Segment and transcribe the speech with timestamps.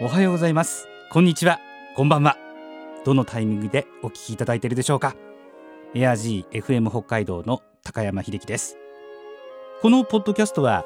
[0.00, 0.86] おはようございます。
[1.10, 1.58] こんにちは。
[1.96, 2.36] こんばんは。
[3.04, 5.16] どのタイミングでお聞きいただいているでしょうか。
[5.92, 8.76] エア G FM 北海道の高山秀樹です。
[9.82, 10.84] このポッドキャストは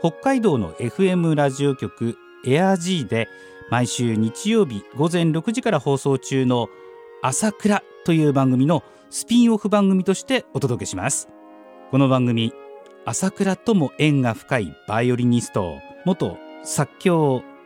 [0.00, 2.16] 北海道の FM ラジオ局
[2.46, 3.28] エア G で
[3.70, 6.68] 毎週日曜日午前6時から放送中の
[7.20, 11.28] 朝倉という番組のスピンオフ番組としてお届けします。
[11.90, 12.54] この番組
[13.04, 17.42] 朝倉とも縁が深いバイオリニスト元作協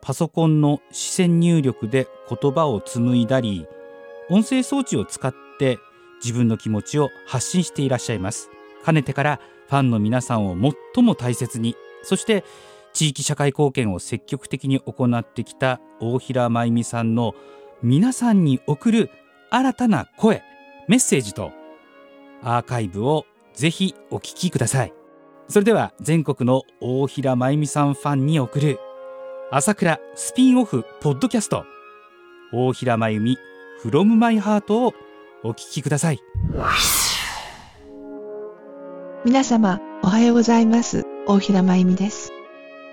[0.00, 3.66] パソコンの視線入力で言葉を紡いだり
[4.30, 5.78] 音声装置を使って
[6.22, 8.50] 自分の気持ちを発信していらっしゃいます。
[8.84, 10.56] かねてからファンの皆さんを
[10.94, 12.44] 最も大切にそして
[12.92, 17.34] 地域社会貢献を積極的に行ってきた大平真由美さんの
[17.82, 19.10] 皆さんに送る
[19.50, 20.42] 新たな声
[20.88, 21.52] メッセージと
[22.42, 24.92] アーカイブをぜひお聞きください。
[25.48, 28.78] それでは全国の大平真由美さんファンに送る
[29.50, 31.64] 朝倉スピンオフポッドキャスト。
[32.52, 33.38] 大平真由美
[33.82, 34.92] from my heart を
[35.42, 36.20] お聞きください。
[39.24, 41.06] 皆様おはようございます。
[41.26, 42.30] 大平真由美です。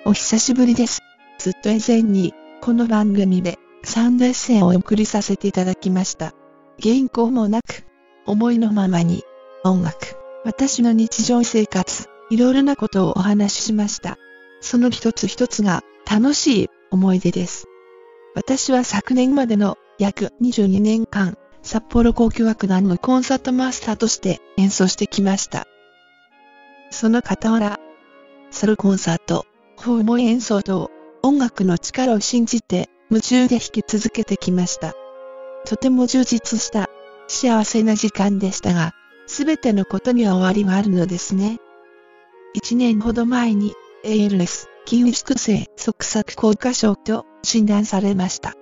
[0.05, 1.01] お久しぶりです。
[1.39, 6.31] ずっと以前にこの番組でサンドエッセイをお送りさせていただきました。
[6.81, 7.83] 原稿もなく
[8.25, 9.23] 思いのままに
[9.65, 10.15] 音楽。
[10.45, 14.17] 私の日常生活いろいろなことをお話ししました。
[14.61, 17.65] その一つ一つが楽しい思い出です。
[18.35, 25.67] 私は昨年までの約22年間、札幌交響楽団のコンサートマスターとして演奏してきました。
[26.91, 27.79] その傍ら、
[28.51, 29.45] ソロコンサート、
[29.77, 30.91] 訪問演奏と
[31.23, 34.93] 音楽の力を信じて夢中で弾き続けてきました。
[35.65, 36.89] とても充実した
[37.27, 38.93] 幸せな時間でしたが、
[39.27, 41.57] すべてのことには終わりがあるのですね。
[42.53, 43.73] 一年ほど前に
[44.03, 48.53] ALS 筋萎縮性側索硬化症と診断されました。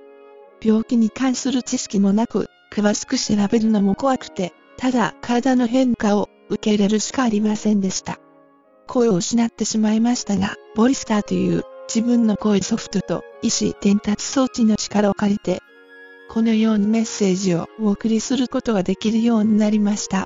[0.61, 8.19] 病気に関する知識もなく、詳しく調べるのも怖くて、ただ体の変化を受け入れるしかありませんでした。
[8.87, 15.59] 声を失ってしまいましたが、ボリスターという自分の声ソフトと意思伝達装置の力を借りて、
[16.29, 20.25] このようにメッセージをお送りすることができるようになりました。